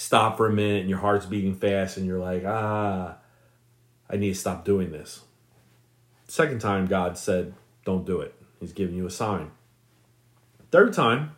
stop 0.00 0.38
for 0.38 0.46
a 0.46 0.52
minute 0.52 0.80
and 0.80 0.88
your 0.88 0.98
heart's 0.98 1.26
beating 1.26 1.54
fast 1.54 1.98
and 1.98 2.06
you're 2.06 2.18
like, 2.18 2.42
ah, 2.46 3.18
I 4.08 4.16
need 4.16 4.30
to 4.30 4.34
stop 4.34 4.64
doing 4.64 4.92
this. 4.92 5.20
Second 6.26 6.62
time, 6.62 6.86
God 6.86 7.18
said, 7.18 7.52
don't 7.84 8.06
do 8.06 8.22
it. 8.22 8.34
He's 8.60 8.72
giving 8.72 8.96
you 8.96 9.04
a 9.04 9.10
sign. 9.10 9.50
Third 10.70 10.94
time, 10.94 11.36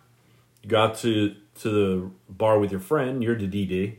you 0.63 0.71
got 0.71 0.97
to 0.99 1.35
to 1.57 1.71
the 1.71 2.11
bar 2.29 2.61
with 2.61 2.71
your 2.71 2.81
friend, 2.81 3.21
you're 3.21 3.37
the 3.37 3.49
DD, 3.49 3.97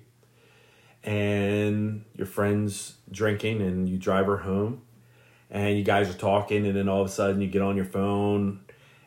and 1.04 2.06
your 2.16 2.26
friend's 2.26 2.96
drinking 3.12 3.62
and 3.62 3.90
you 3.90 3.98
drive 3.98 4.28
her 4.28 4.38
home 4.38 4.82
and 5.52 5.78
you 5.78 5.84
guys 5.84 6.10
are 6.10 6.18
talking 6.18 6.66
and 6.66 6.76
then 6.78 6.88
all 6.88 7.02
of 7.02 7.08
a 7.08 7.12
sudden 7.12 7.42
you 7.42 7.48
get 7.48 7.62
on 7.62 7.76
your 7.76 7.86
phone 7.86 8.62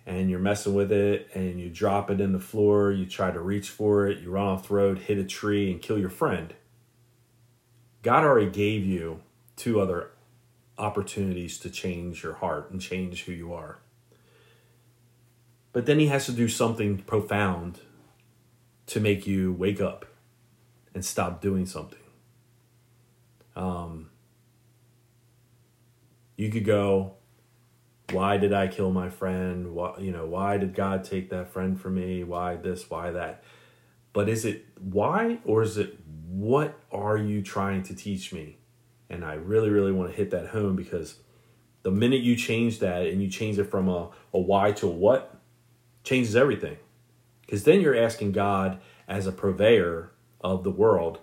and 0.06 0.30
you're 0.30 0.38
messing 0.38 0.75
with 0.75 0.92
it 0.92 1.28
and 1.34 1.60
you 1.60 1.68
drop 1.68 2.10
it 2.10 2.20
in 2.20 2.32
the 2.32 2.38
floor, 2.40 2.92
you 2.92 3.04
try 3.04 3.32
to 3.32 3.40
reach 3.40 3.68
for 3.68 4.06
it, 4.06 4.20
you 4.20 4.30
run 4.30 4.46
off 4.46 4.68
the 4.68 4.75
road, 4.75 5.00
hit 5.00 5.18
a 5.18 5.25
tree 5.25 5.70
and 5.70 5.82
kill 5.82 5.98
your 5.98 6.10
friend. 6.10 6.54
God 8.02 8.22
already 8.22 8.50
gave 8.50 8.84
you 8.84 9.20
two 9.56 9.80
other 9.80 10.10
opportunities 10.78 11.58
to 11.58 11.70
change 11.70 12.22
your 12.22 12.34
heart 12.34 12.70
and 12.70 12.80
change 12.80 13.25
who 13.25 13.32
you 13.32 13.52
are. 13.52 13.78
But 15.72 15.86
then 15.86 15.98
he 15.98 16.06
has 16.06 16.25
to 16.26 16.32
do 16.32 16.48
something 16.48 16.98
profound 16.98 17.80
to 18.86 19.00
make 19.00 19.26
you 19.26 19.52
wake 19.52 19.80
up 19.80 20.06
and 20.94 21.04
stop 21.04 21.42
doing 21.42 21.66
something. 21.66 21.98
Um, 23.56 24.10
you 26.36 26.50
could 26.50 26.64
go, 26.64 27.14
why 28.12 28.36
did 28.36 28.52
I 28.52 28.68
kill 28.68 28.92
my 28.92 29.08
friend? 29.08 29.72
Why, 29.75 29.98
you 29.98 30.12
know, 30.12 30.26
why 30.26 30.58
did 30.58 30.75
God 30.75 31.04
take 31.04 31.30
that 31.30 31.52
friend 31.52 31.80
from 31.80 31.94
me? 31.94 32.22
Why 32.25 32.56
this? 32.56 32.88
Why 32.88 33.10
that? 33.10 33.42
But 34.12 34.28
is 34.28 34.44
it 34.44 34.64
why 34.78 35.38
or 35.44 35.62
is 35.62 35.76
it 35.76 35.98
what 36.28 36.78
are 36.92 37.16
you 37.16 37.42
trying 37.42 37.82
to 37.84 37.94
teach 37.94 38.32
me? 38.32 38.58
And 39.08 39.25
I 39.25 39.34
really, 39.34 39.70
really 39.70 39.92
want 39.92 40.10
to 40.10 40.16
hit 40.16 40.30
that 40.30 40.48
home 40.48 40.76
because 40.76 41.18
the 41.82 41.90
minute 41.90 42.20
you 42.20 42.36
change 42.36 42.80
that 42.80 43.06
and 43.06 43.22
you 43.22 43.28
change 43.28 43.58
it 43.58 43.70
from 43.70 43.88
a, 43.88 44.10
a 44.32 44.38
why 44.38 44.72
to 44.72 44.86
a 44.88 44.90
what, 44.90 45.36
changes 46.02 46.34
everything. 46.34 46.76
Because 47.42 47.64
then 47.64 47.80
you're 47.80 47.96
asking 47.96 48.32
God 48.32 48.80
as 49.06 49.26
a 49.26 49.32
purveyor 49.32 50.10
of 50.40 50.64
the 50.64 50.70
world, 50.70 51.20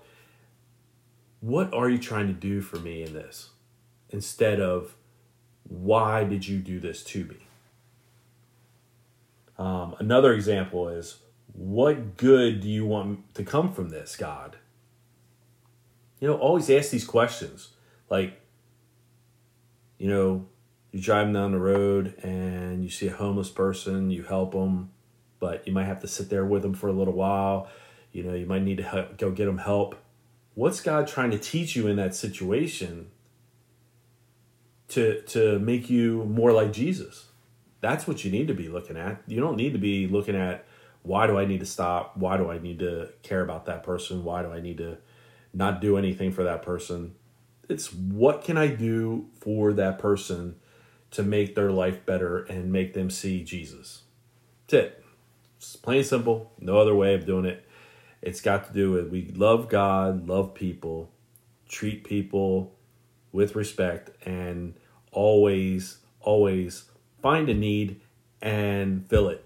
what 1.41 1.73
are 1.73 1.89
you 1.89 1.97
trying 1.97 2.27
to 2.27 2.33
do 2.33 2.61
for 2.61 2.77
me 2.77 3.03
in 3.03 3.13
this? 3.13 3.49
Instead 4.09 4.61
of, 4.61 4.95
why 5.63 6.23
did 6.23 6.47
you 6.47 6.59
do 6.59 6.79
this 6.79 7.03
to 7.05 7.25
me? 7.25 7.37
Um, 9.57 9.95
another 9.99 10.33
example 10.33 10.89
is, 10.89 11.19
what 11.53 12.17
good 12.17 12.61
do 12.61 12.67
you 12.67 12.85
want 12.85 13.33
to 13.35 13.43
come 13.43 13.71
from 13.71 13.89
this, 13.89 14.15
God? 14.15 14.57
You 16.19 16.27
know, 16.27 16.35
always 16.35 16.69
ask 16.69 16.89
these 16.89 17.05
questions. 17.05 17.69
Like, 18.09 18.39
you 19.97 20.09
know, 20.09 20.47
you're 20.91 21.01
driving 21.01 21.33
down 21.33 21.51
the 21.51 21.59
road 21.59 22.15
and 22.23 22.83
you 22.83 22.89
see 22.89 23.07
a 23.07 23.13
homeless 23.13 23.49
person, 23.49 24.09
you 24.09 24.23
help 24.23 24.53
them, 24.53 24.91
but 25.39 25.67
you 25.67 25.73
might 25.73 25.85
have 25.85 26.01
to 26.01 26.07
sit 26.07 26.29
there 26.29 26.45
with 26.45 26.61
them 26.61 26.73
for 26.73 26.87
a 26.87 26.93
little 26.93 27.13
while. 27.13 27.67
You 28.11 28.23
know, 28.23 28.33
you 28.33 28.45
might 28.45 28.63
need 28.63 28.77
to 28.77 28.83
help, 28.83 29.17
go 29.17 29.31
get 29.31 29.45
them 29.45 29.59
help. 29.59 29.95
What's 30.55 30.81
God 30.81 31.07
trying 31.07 31.31
to 31.31 31.39
teach 31.39 31.75
you 31.75 31.87
in 31.87 31.95
that 31.97 32.15
situation 32.15 33.11
to 34.89 35.21
to 35.21 35.59
make 35.59 35.89
you 35.89 36.25
more 36.25 36.51
like 36.51 36.73
Jesus? 36.73 37.27
That's 37.81 38.07
what 38.07 38.23
you 38.23 38.31
need 38.31 38.47
to 38.47 38.53
be 38.53 38.69
looking 38.69 38.97
at. 38.97 39.21
You 39.27 39.41
don't 39.41 39.57
need 39.57 39.73
to 39.73 39.79
be 39.79 40.07
looking 40.07 40.35
at 40.35 40.65
why 41.01 41.27
do 41.27 41.37
I 41.37 41.45
need 41.45 41.59
to 41.59 41.65
stop? 41.65 42.15
Why 42.15 42.37
do 42.37 42.49
I 42.49 42.59
need 42.59 42.79
to 42.79 43.09
care 43.23 43.41
about 43.41 43.65
that 43.65 43.83
person? 43.83 44.23
Why 44.23 44.41
do 44.41 44.51
I 44.51 44.61
need 44.61 44.77
to 44.77 44.97
not 45.53 45.81
do 45.81 45.97
anything 45.97 46.31
for 46.31 46.43
that 46.43 46.61
person? 46.61 47.15
It's 47.67 47.93
what 47.93 48.43
can 48.43 48.57
I 48.57 48.67
do 48.67 49.27
for 49.39 49.73
that 49.73 49.99
person 49.99 50.55
to 51.13 51.21
make 51.21 51.53
their 51.53 51.71
life 51.71 52.05
better 52.05 52.39
and 52.45 52.71
make 52.71 52.93
them 52.93 53.09
see 53.09 53.43
Jesus. 53.43 54.01
That's 54.67 54.85
it. 54.85 55.05
It's 55.57 55.75
plain 55.75 56.03
simple. 56.03 56.51
No 56.59 56.79
other 56.79 56.95
way 56.95 57.13
of 57.13 57.25
doing 57.25 57.45
it. 57.45 57.67
It's 58.21 58.41
got 58.41 58.65
to 58.67 58.73
do 58.73 58.91
with 58.91 59.09
we 59.09 59.31
love 59.35 59.69
God, 59.69 60.27
love 60.27 60.55
people, 60.55 61.11
treat 61.69 62.03
people 62.03 62.72
with 63.33 63.55
respect, 63.55 64.11
and 64.25 64.75
always, 65.11 65.97
always 66.21 66.85
find 67.21 67.49
a 67.49 67.53
need 67.53 67.99
and 68.41 69.05
fill 69.09 69.27
it. 69.27 69.43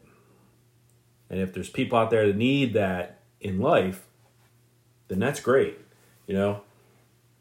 And 1.29 1.39
if 1.39 1.53
there's 1.53 1.69
people 1.69 1.97
out 1.97 2.11
there 2.11 2.27
that 2.27 2.35
need 2.35 2.73
that 2.73 3.19
in 3.41 3.59
life, 3.59 4.05
then 5.07 5.19
that's 5.19 5.39
great. 5.39 5.79
You 6.27 6.35
know, 6.35 6.61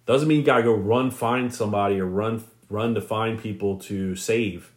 doesn't 0.06 0.28
mean 0.28 0.40
you 0.40 0.46
gotta 0.46 0.62
go 0.62 0.74
run 0.74 1.10
find 1.10 1.52
somebody 1.52 2.00
or 2.00 2.06
run 2.06 2.44
run 2.68 2.94
to 2.94 3.00
find 3.00 3.40
people 3.40 3.78
to 3.78 4.16
save. 4.16 4.72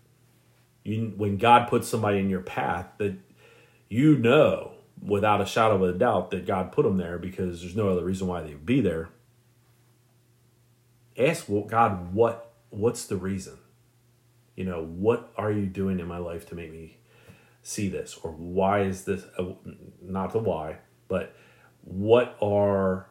You, 0.84 1.14
when 1.18 1.38
God 1.38 1.68
puts 1.68 1.88
somebody 1.88 2.20
in 2.20 2.30
your 2.30 2.42
path 2.42 2.88
that 2.98 3.16
you 3.90 4.18
know 4.18 4.74
without 5.02 5.42
a 5.42 5.46
shadow 5.46 5.76
of 5.76 5.82
a 5.96 5.98
doubt 5.98 6.32
that 6.32 6.46
God 6.46 6.72
put 6.72 6.84
them 6.84 6.98
there 6.98 7.18
because 7.18 7.62
there's 7.62 7.76
no 7.76 7.90
other 7.90 8.04
reason 8.04 8.28
why 8.28 8.42
they 8.42 8.50
would 8.50 8.66
be 8.66 8.82
there. 8.82 9.10
Ask 11.20 11.48
God 11.68 12.14
what 12.14 12.54
what's 12.70 13.06
the 13.06 13.18
reason? 13.18 13.58
You 14.56 14.66
know, 14.66 14.84
what 14.84 15.32
are 15.38 15.52
you 15.52 15.66
doing 15.66 16.00
in 16.00 16.08
my 16.08 16.18
life 16.18 16.48
to 16.50 16.56
make 16.56 16.72
me 16.72 16.98
see 17.62 17.90
this 17.90 18.18
or 18.24 18.32
why 18.32 18.82
is 18.82 19.04
this 19.04 19.24
uh, 19.38 19.46
not 20.02 20.32
the 20.32 20.40
why, 20.40 20.78
but 21.08 21.36
what 21.82 22.38
are 22.42 23.10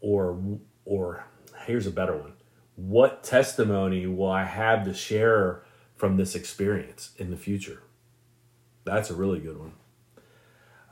or 0.00 0.58
or 0.84 1.24
here's 1.66 1.86
a 1.86 1.90
better 1.90 2.16
one 2.16 2.32
what 2.80 3.22
testimony 3.22 4.06
will 4.06 4.30
I 4.30 4.44
have 4.44 4.84
to 4.84 4.94
share 4.94 5.62
from 5.96 6.16
this 6.16 6.34
experience 6.34 7.10
in 7.18 7.30
the 7.30 7.36
future? 7.36 7.82
That's 8.84 9.10
a 9.10 9.14
really 9.14 9.38
good 9.38 9.58
one. 9.58 9.72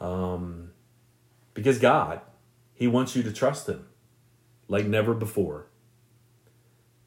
Um, 0.00 0.70
because 1.54 1.78
God, 1.78 2.20
He 2.74 2.86
wants 2.86 3.16
you 3.16 3.22
to 3.22 3.32
trust 3.32 3.68
Him 3.68 3.87
like 4.68 4.86
never 4.86 5.14
before. 5.14 5.66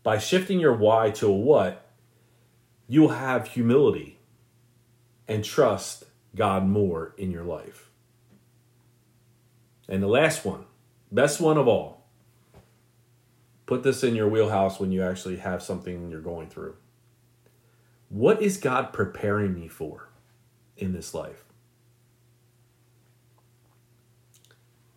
By 0.03 0.17
shifting 0.17 0.59
your 0.59 0.75
why 0.75 1.11
to 1.11 1.27
a 1.27 1.31
what, 1.31 1.87
you'll 2.87 3.09
have 3.09 3.47
humility 3.47 4.17
and 5.27 5.43
trust 5.43 6.03
God 6.35 6.65
more 6.65 7.13
in 7.17 7.31
your 7.31 7.43
life. 7.43 7.89
And 9.87 10.01
the 10.01 10.07
last 10.07 10.43
one, 10.43 10.65
best 11.11 11.39
one 11.39 11.57
of 11.57 11.67
all, 11.67 12.01
Put 13.71 13.83
this 13.83 14.03
in 14.03 14.15
your 14.15 14.27
wheelhouse 14.27 14.81
when 14.81 14.91
you 14.91 15.01
actually 15.01 15.37
have 15.37 15.63
something 15.63 16.09
you're 16.09 16.19
going 16.19 16.49
through. 16.49 16.75
What 18.09 18.41
is 18.41 18.57
God 18.57 18.91
preparing 18.91 19.53
me 19.53 19.69
for 19.69 20.09
in 20.75 20.91
this 20.91 21.13
life? 21.13 21.45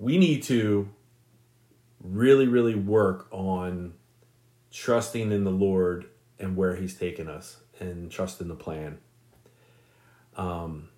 We 0.01 0.19
need 0.19 0.43
to 0.45 0.89
really, 2.05 2.47
really 2.47 2.75
work 2.75 3.27
on 3.33 3.95
trusting 4.71 5.33
in 5.33 5.45
the 5.45 5.51
Lord 5.51 6.07
and 6.39 6.57
where 6.57 6.77
He's 6.77 6.95
taken 6.95 7.29
us 7.29 7.57
and 7.81 8.11
trusting 8.11 8.47
the 8.47 8.55
plan. 8.55 8.99
Um, 10.37 10.91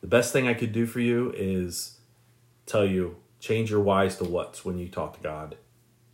the 0.00 0.06
best 0.06 0.32
thing 0.32 0.46
I 0.46 0.54
could 0.54 0.72
do 0.72 0.86
for 0.86 1.00
you 1.00 1.32
is 1.36 1.98
tell 2.66 2.84
you 2.84 3.16
change 3.40 3.70
your 3.70 3.80
whys 3.80 4.16
to 4.16 4.24
whats 4.24 4.64
when 4.64 4.78
you 4.78 4.88
talk 4.88 5.16
to 5.16 5.22
God 5.22 5.56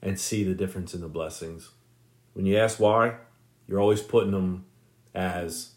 and 0.02 0.20
see 0.20 0.44
the 0.44 0.54
difference 0.54 0.94
in 0.94 1.00
the 1.00 1.08
blessings. 1.08 1.70
When 2.34 2.46
you 2.46 2.56
ask 2.56 2.78
why, 2.78 3.16
you're 3.66 3.80
always 3.80 4.02
putting 4.02 4.32
them 4.32 4.66
as 5.14 5.72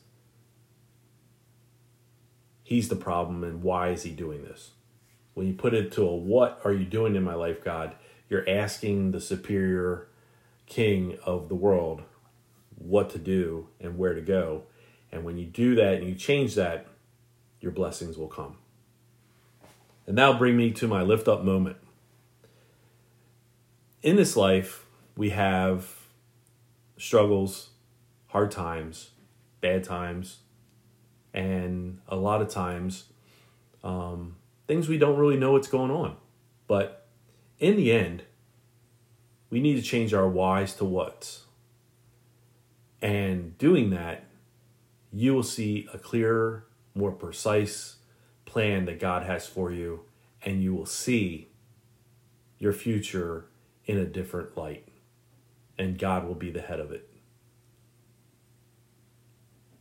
he's 2.64 2.90
the 2.90 2.96
problem 2.96 3.44
and 3.44 3.64
why 3.64 3.90
is 3.90 4.04
he 4.04 4.12
doing 4.12 4.44
this? 4.44 4.72
When 5.38 5.45
you 5.45 5.54
put 5.54 5.76
it 5.76 5.91
to 5.91 6.02
a 6.02 6.15
what 6.15 6.60
are 6.63 6.73
you 6.73 6.84
doing 6.84 7.15
in 7.15 7.23
my 7.23 7.36
life, 7.36 7.63
God, 7.63 7.93
you're 8.28 8.50
asking 8.50 9.12
the 9.12 9.21
superior 9.21 10.08
king 10.65 11.19
of 11.23 11.47
the 11.47 11.54
world 11.54 12.02
what 12.76 13.12
to 13.12 13.19
do 13.19 13.67
and 13.80 14.00
where 14.00 14.15
to 14.15 14.21
go. 14.21 14.63
And 15.12 15.23
when 15.23 15.38
you 15.38 15.45
do 15.45 15.76
that 15.76 16.00
and 16.00 16.08
you 16.08 16.15
change 16.15 16.56
that, 16.56 16.88
your 17.62 17.71
blessings 17.71 18.17
will 18.17 18.28
come. 18.28 18.58
And 20.08 20.17
that'll 20.17 20.39
bring 20.39 20.58
me 20.58 20.71
to 20.71 20.88
my 20.88 21.04
lift 21.04 21.28
up 21.28 21.43
moment 21.43 21.78
in 24.02 24.15
this 24.15 24.36
life, 24.36 24.88
we 25.15 25.30
have 25.30 25.88
struggles, 26.97 27.69
hard 28.26 28.50
times, 28.50 29.12
bad 29.62 29.84
times, 29.84 30.38
and 31.32 32.00
a 32.08 32.15
lot 32.15 32.41
of 32.41 32.50
times 32.50 33.06
um, 33.84 34.36
things 34.68 34.88
we 34.88 34.98
don't 34.98 35.18
really 35.18 35.38
know 35.38 35.54
what's 35.54 35.68
going 35.68 35.92
on. 35.92 36.18
But 36.68 37.08
in 37.60 37.78
the 37.78 37.92
end, 37.92 38.24
we 39.50 39.60
need 39.60 39.76
to 39.76 39.82
change 39.82 40.14
our 40.14 40.28
whys 40.28 40.74
to 40.76 40.86
whats. 40.86 41.46
And 43.02 43.58
doing 43.58 43.90
that, 43.92 44.26
you 45.14 45.34
will 45.34 45.44
see 45.44 45.88
a 45.94 45.98
clearer, 45.98 46.66
more 46.94 47.12
precise 47.12 47.96
plan 48.46 48.86
that 48.86 49.00
God 49.00 49.24
has 49.24 49.48
for 49.48 49.72
you, 49.72 50.02
and 50.44 50.62
you 50.62 50.74
will 50.74 50.86
see 50.86 51.50
your 52.60 52.74
future 52.74 53.46
in 53.86 53.98
a 53.98 54.06
different 54.06 54.58
light, 54.58 54.88
and 55.78 55.98
God 55.98 56.28
will 56.28 56.36
be 56.36 56.52
the 56.52 56.62
head 56.62 56.80
of 56.80 56.92
it. 56.92 57.10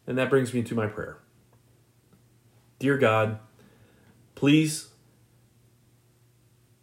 And 0.07 0.16
that 0.18 0.31
brings 0.31 0.55
me 0.55 0.62
to 0.62 0.75
my 0.75 0.87
prayer. 0.87 1.18
Dear 2.79 2.99
God, 2.99 3.40
please 4.37 4.90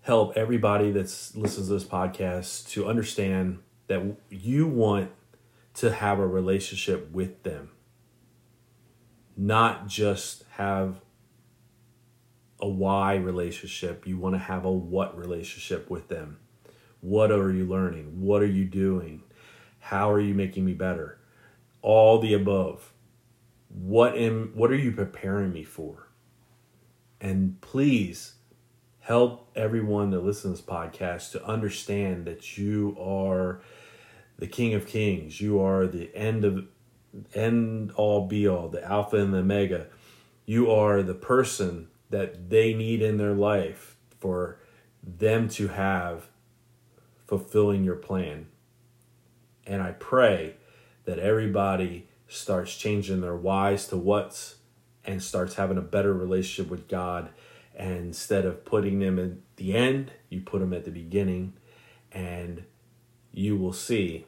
help 0.02 0.36
everybody 0.36 0.92
that's 0.92 1.34
listens 1.36 1.68
to 1.68 1.74
this 1.74 1.86
podcast 1.86 2.70
to 2.72 2.86
understand 2.86 3.60
that 3.88 4.18
you 4.30 4.68
want 4.68 5.12
to 5.76 5.92
have 5.92 6.20
a 6.20 6.28
relationship 6.28 7.10
with 7.12 7.44
them, 7.44 7.70
not 9.38 9.88
just 9.88 10.44
have 10.58 11.00
a 12.60 12.68
why 12.68 13.16
relationship. 13.16 14.08
You 14.08 14.18
want 14.18 14.36
to 14.36 14.40
have 14.40 14.66
a 14.66 14.72
what 14.72 15.18
relationship 15.18 15.90
with 15.90 16.08
them. 16.08 16.40
What 17.02 17.32
are 17.32 17.52
you 17.52 17.66
learning? 17.66 18.22
What 18.22 18.42
are 18.42 18.48
you 18.48 18.66
doing? 18.66 19.24
How 19.80 20.10
are 20.12 20.20
you 20.20 20.34
making 20.34 20.66
me 20.66 20.74
better? 20.74 21.20
All 21.82 22.20
the 22.20 22.34
above. 22.34 22.94
What 23.70 24.18
am 24.18 24.54
what 24.56 24.72
are 24.72 24.78
you 24.78 24.92
preparing 24.92 25.54
me 25.54 25.64
for? 25.64 26.08
And 27.24 27.62
please 27.62 28.34
help 29.00 29.50
everyone 29.56 30.10
that 30.10 30.26
listens 30.26 30.60
to 30.60 30.66
this 30.66 30.76
podcast 30.76 31.32
to 31.32 31.46
understand 31.46 32.26
that 32.26 32.58
you 32.58 32.98
are 33.00 33.62
the 34.38 34.46
King 34.46 34.74
of 34.74 34.86
Kings. 34.86 35.40
You 35.40 35.62
are 35.62 35.88
the 35.88 36.14
end 36.14 36.44
of 36.44 36.66
end 37.34 37.92
all 37.92 38.28
be 38.28 38.46
all, 38.46 38.68
the 38.68 38.84
Alpha 38.84 39.16
and 39.16 39.34
the 39.34 39.38
Omega. 39.38 39.88
You 40.46 40.70
are 40.70 41.02
the 41.02 41.14
person 41.14 41.88
that 42.10 42.50
they 42.50 42.74
need 42.74 43.02
in 43.02 43.18
their 43.18 43.34
life 43.34 43.96
for 44.20 44.60
them 45.02 45.48
to 45.50 45.70
have 45.70 46.28
fulfilling 47.26 47.86
your 47.86 47.96
plan. 47.96 48.48
And 49.66 49.82
I 49.82 49.92
pray 49.92 50.58
that 51.06 51.20
everybody 51.20 52.10
starts 52.28 52.76
changing 52.76 53.22
their 53.22 53.38
whys 53.38 53.88
to 53.88 53.96
whats 53.96 54.56
and 55.06 55.22
starts 55.22 55.56
having 55.56 55.78
a 55.78 55.82
better 55.82 56.14
relationship 56.14 56.72
with 56.72 56.88
God 56.88 57.30
And 57.76 57.98
instead 57.98 58.46
of 58.46 58.66
putting 58.66 59.00
them 59.00 59.18
at 59.18 59.32
the 59.56 59.74
end, 59.74 60.12
you 60.30 60.42
put 60.42 60.60
them 60.60 60.74
at 60.74 60.86
the 60.86 60.92
beginning, 60.92 61.54
and 62.12 62.64
you 63.32 63.58
will 63.58 63.74
see 63.74 64.26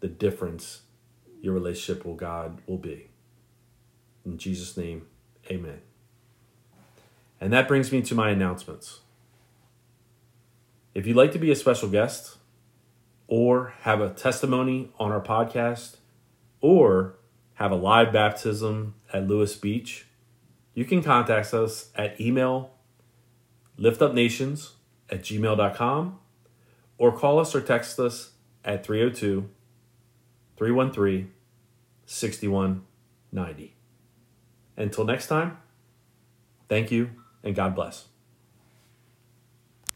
the 0.00 0.08
difference 0.08 0.82
your 1.40 1.54
relationship 1.54 2.04
with 2.04 2.16
God 2.16 2.60
will 2.66 2.78
be. 2.78 3.08
In 4.24 4.36
Jesus' 4.38 4.76
name, 4.76 5.06
amen. 5.48 5.80
And 7.40 7.52
that 7.52 7.68
brings 7.68 7.92
me 7.92 8.02
to 8.02 8.14
my 8.16 8.30
announcements. 8.30 9.00
If 10.92 11.06
you'd 11.06 11.16
like 11.16 11.30
to 11.32 11.38
be 11.38 11.52
a 11.52 11.56
special 11.56 11.88
guest 11.88 12.36
or 13.28 13.74
have 13.82 14.00
a 14.00 14.10
testimony 14.10 14.90
on 14.98 15.12
our 15.12 15.20
podcast 15.20 15.98
or 16.60 17.14
have 17.54 17.70
a 17.70 17.76
live 17.76 18.12
baptism 18.12 18.94
at 19.12 19.28
Lewes 19.28 19.54
Beach, 19.54 20.07
you 20.78 20.84
can 20.84 21.02
contact 21.02 21.52
us 21.52 21.90
at 21.96 22.20
email 22.20 22.70
liftupnations 23.76 24.74
at 25.10 25.22
gmail.com 25.22 26.20
or 26.98 27.10
call 27.10 27.40
us 27.40 27.52
or 27.52 27.60
text 27.60 27.98
us 27.98 28.30
at 28.64 28.86
302 28.86 29.48
313 30.56 31.32
6190. 32.06 33.74
Until 34.76 35.04
next 35.04 35.26
time, 35.26 35.58
thank 36.68 36.92
you 36.92 37.10
and 37.42 37.56
God 37.56 37.74
bless. 37.74 38.04